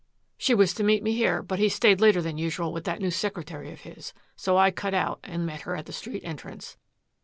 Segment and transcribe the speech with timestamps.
[0.35, 3.11] "She was to meet me here, but he stayed later than usual with that new
[3.11, 4.13] secretary of his.
[4.35, 6.75] So I cut out and met her at the street entrance."